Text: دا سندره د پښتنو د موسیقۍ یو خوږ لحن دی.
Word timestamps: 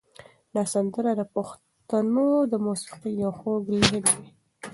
دا 0.53 0.63
سندره 0.73 1.11
د 1.19 1.21
پښتنو 1.35 2.27
د 2.51 2.53
موسیقۍ 2.65 3.13
یو 3.23 3.31
خوږ 3.39 3.63
لحن 3.77 3.97
دی. 4.09 4.27